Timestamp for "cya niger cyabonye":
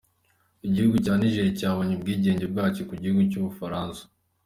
1.05-1.93